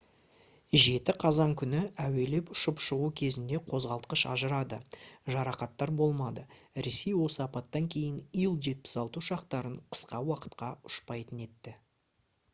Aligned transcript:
7 0.83 1.13
қазан 1.23 1.51
күні 1.61 1.79
әуелеп 2.03 2.47
ұшып 2.53 2.79
шығу 2.85 3.09
кезінде 3.19 3.59
қозғалтқыш 3.73 4.23
ажырады 4.35 4.79
жарақаттар 5.35 5.93
болмады 5.99 6.45
ресей 6.87 7.13
осы 7.27 7.43
апаттан 7.45 7.89
кейін 7.97 8.17
ил-76 8.45 9.21
ұшақтарын 9.23 9.75
қысқа 9.97 10.23
уақытқа 10.31 10.73
ұшпайтын 10.91 11.45
етті 11.49 11.75